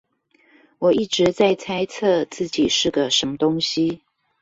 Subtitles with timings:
[0.79, 4.01] 我一直在猜測自己是個什麼東西